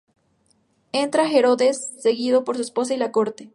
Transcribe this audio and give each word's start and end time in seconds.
Entra 0.93 1.27
Herodes, 1.29 1.93
seguido 2.01 2.43
por 2.43 2.55
su 2.55 2.63
esposa 2.63 2.95
y 2.95 2.97
la 2.97 3.11
corte. 3.11 3.49